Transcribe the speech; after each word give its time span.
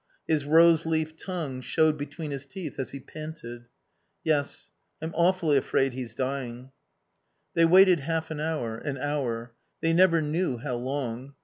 His 0.27 0.45
rose 0.45 0.87
leaf 0.87 1.15
tongue 1.15 1.61
showed 1.61 1.95
between 1.95 2.31
his 2.31 2.47
teeth 2.47 2.79
as 2.79 2.89
he 2.89 2.99
panted. 2.99 3.67
"Yes. 4.23 4.71
I'm 4.99 5.13
awfully 5.13 5.57
afraid 5.57 5.93
he's 5.93 6.15
dying." 6.15 6.71
They 7.53 7.65
waited 7.65 7.99
half 7.99 8.31
an 8.31 8.39
hour, 8.39 8.79
an 8.79 8.97
hour. 8.97 9.53
They 9.79 9.93
never 9.93 10.19
knew 10.19 10.57
how 10.57 10.77
long. 10.77 11.35